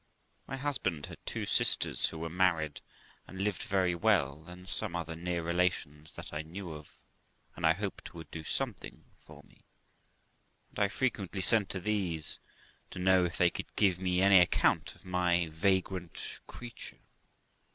[0.47, 2.81] My husband had two sisters, who were married,
[3.27, 6.97] and lived very well, and some other near relations that I knew of,
[7.55, 9.61] and I hoped would do something for me;
[10.71, 12.39] and I frequently sent to these,
[12.89, 17.01] to know if they could give me any account of my vagrant creature.